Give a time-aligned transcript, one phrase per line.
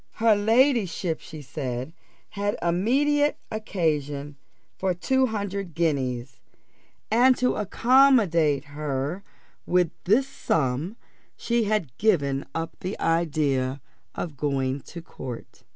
[0.13, 1.93] "Her ladyship," she said,
[2.29, 4.35] "had immediate occasion
[4.75, 6.39] for two hundred guineas,
[7.11, 9.21] and to accommodate her
[9.67, 10.97] with this sum
[11.37, 13.79] she had given up the idea
[14.15, 15.61] of going to court."